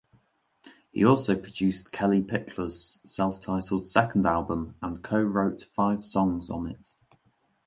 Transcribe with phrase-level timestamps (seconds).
[0.91, 6.95] He also produced Kellie Pickler's self-titled second album and co-wrote five songs on it.